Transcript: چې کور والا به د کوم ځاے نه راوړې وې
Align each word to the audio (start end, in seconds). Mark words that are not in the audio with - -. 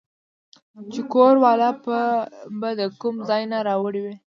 چې 0.91 1.01
کور 1.13 1.35
والا 1.45 1.69
به 2.59 2.69
د 2.79 2.81
کوم 3.01 3.15
ځاے 3.29 3.43
نه 3.51 3.57
راوړې 3.67 4.01
وې 4.05 4.15